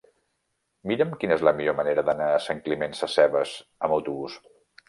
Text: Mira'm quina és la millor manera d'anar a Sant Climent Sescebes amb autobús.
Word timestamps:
Mira'm 0.91 1.11
quina 1.23 1.35
és 1.35 1.43
la 1.49 1.53
millor 1.59 1.77
manera 1.81 2.05
d'anar 2.09 2.31
a 2.31 2.41
Sant 2.49 2.65
Climent 2.69 2.99
Sescebes 3.03 3.55
amb 3.89 3.99
autobús. 4.01 4.43